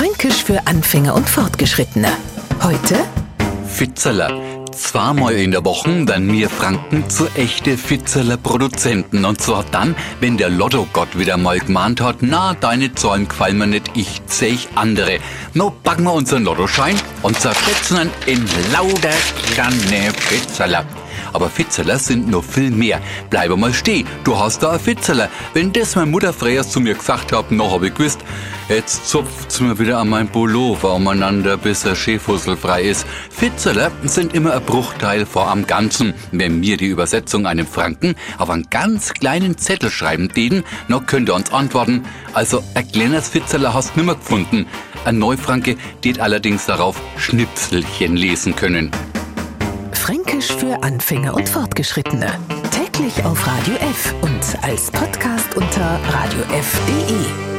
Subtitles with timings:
[0.00, 2.08] Fränkisch für Anfänger und Fortgeschrittene.
[2.62, 3.04] Heute
[3.68, 4.32] Fitzeler.
[4.72, 9.26] Zweimal in der Woche werden wir Franken zu echte Fitzeler Produzenten.
[9.26, 13.66] Und zwar dann, wenn der Lottogott wieder mal gemahnt hat, na, deine Zahlen gefallen mir
[13.66, 15.18] nicht, ich zäh andere.
[15.52, 19.12] No, packen wir unseren Lottoschein und zerschätzen ihn in lauter
[19.52, 20.86] kleine Fitzeler.
[21.32, 23.00] Aber Fitzeler sind noch viel mehr.
[23.28, 25.28] Bleibe mal stehen, du hast da ein Fitzeler.
[25.54, 28.20] Wenn das meine Mutter früher zu mir gesagt hat, noch hab ich gewusst,
[28.68, 33.06] jetzt zupft's mir wieder an mein Pullover umeinander, bis er schäfusselfrei ist.
[33.30, 36.14] Fitzeler sind immer ein Bruchteil vor am Ganzen.
[36.32, 41.28] Wenn mir die Übersetzung einem Franken auf einen ganz kleinen Zettel schreiben den, noch könnt
[41.28, 42.04] ihr uns antworten.
[42.32, 44.66] Also, ein kleines Fitzeler hast nimmer gefunden.
[45.04, 48.90] Ein Neufranke, die allerdings darauf Schnipselchen lesen können.
[50.50, 52.26] Fränkisch für Anfänger und Fortgeschrittene.
[52.70, 57.49] Täglich auf Radio F und als Podcast unter radiof.de.